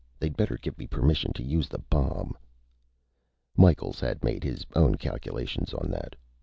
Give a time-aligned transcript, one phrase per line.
[0.17, 2.35] They'd better give me permission to use the bomb."
[3.55, 6.15] Micheals had made his own calculations on that.